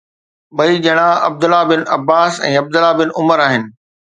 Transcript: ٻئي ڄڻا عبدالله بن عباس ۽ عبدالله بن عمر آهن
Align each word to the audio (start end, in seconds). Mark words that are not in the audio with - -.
ٻئي 0.57 0.75
ڄڻا 0.85 1.09
عبدالله 1.27 1.63
بن 1.71 1.81
عباس 1.97 2.33
۽ 2.49 2.53
عبدالله 2.63 2.93
بن 3.03 3.09
عمر 3.23 3.37
آهن 3.49 3.63